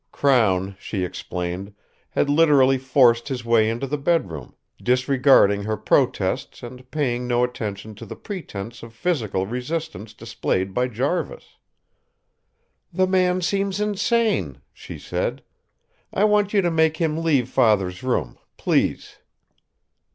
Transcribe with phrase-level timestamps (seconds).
[0.11, 1.75] Crown, she explained,
[2.09, 7.93] had literally forced his way into the bedroom, disregarding her protests and paying no attention
[7.93, 11.57] to the pretence of physical resistance displayed by Jarvis.
[12.91, 15.43] "The man seems insane!" she said.
[16.11, 19.19] "I want you to make him leave father's room please!"